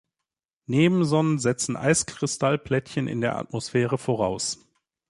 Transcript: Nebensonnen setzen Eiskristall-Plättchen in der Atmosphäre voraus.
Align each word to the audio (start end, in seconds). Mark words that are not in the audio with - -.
Nebensonnen 0.65 1.37
setzen 1.37 1.75
Eiskristall-Plättchen 1.77 3.07
in 3.07 3.21
der 3.21 3.35
Atmosphäre 3.35 3.99
voraus. 3.99 4.65